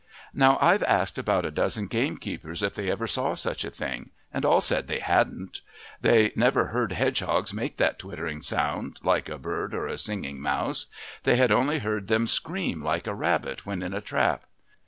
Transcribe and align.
"Now 0.33 0.57
I've 0.59 0.81
asked 0.81 1.19
about 1.19 1.45
a 1.45 1.51
dozen 1.51 1.85
gamekeepers 1.85 2.63
if 2.63 2.73
they 2.73 2.89
ever 2.89 3.05
saw 3.05 3.35
such 3.35 3.63
a 3.63 3.69
thing, 3.69 4.09
and 4.33 4.43
all 4.43 4.59
said 4.59 4.87
they 4.87 4.97
hadn't; 4.97 5.61
they 6.01 6.31
never 6.35 6.69
heard 6.73 6.93
hedgehogs 6.93 7.53
make 7.53 7.77
that 7.77 7.99
twittering 7.99 8.41
sound, 8.41 8.99
like 9.03 9.29
a 9.29 9.37
bird 9.37 9.75
or 9.75 9.85
a 9.85 9.99
singing 9.99 10.41
mouse; 10.41 10.87
they 11.21 11.35
had 11.35 11.51
only 11.51 11.77
heard 11.77 12.07
them 12.07 12.25
scream 12.25 12.83
like 12.83 13.05
a 13.05 13.13
rabbit 13.13 13.67
when 13.67 13.83
in 13.83 13.93
a 13.93 14.01
trap. 14.01 14.45